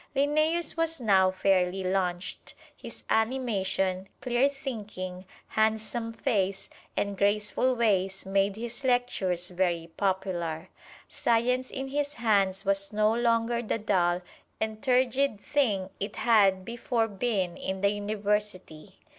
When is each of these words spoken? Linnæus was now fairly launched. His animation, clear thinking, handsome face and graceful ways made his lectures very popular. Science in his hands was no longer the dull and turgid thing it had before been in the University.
Linnæus 0.15 0.75
was 0.75 0.99
now 0.99 1.29
fairly 1.29 1.83
launched. 1.83 2.55
His 2.75 3.03
animation, 3.07 4.09
clear 4.19 4.49
thinking, 4.49 5.25
handsome 5.49 6.11
face 6.11 6.71
and 6.97 7.15
graceful 7.15 7.75
ways 7.75 8.25
made 8.25 8.55
his 8.55 8.83
lectures 8.83 9.49
very 9.51 9.91
popular. 9.97 10.69
Science 11.07 11.69
in 11.69 11.89
his 11.89 12.15
hands 12.15 12.65
was 12.65 12.91
no 12.91 13.13
longer 13.13 13.61
the 13.61 13.77
dull 13.77 14.23
and 14.59 14.81
turgid 14.81 15.39
thing 15.39 15.91
it 15.99 16.15
had 16.15 16.65
before 16.65 17.07
been 17.07 17.55
in 17.55 17.81
the 17.81 17.91
University. 17.91 18.97